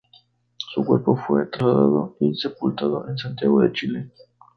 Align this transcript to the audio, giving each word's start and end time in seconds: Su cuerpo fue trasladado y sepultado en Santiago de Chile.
Su 0.57 0.83
cuerpo 0.83 1.15
fue 1.15 1.45
trasladado 1.45 2.17
y 2.19 2.33
sepultado 2.33 3.07
en 3.07 3.19
Santiago 3.19 3.61
de 3.61 3.71
Chile. 3.71 4.09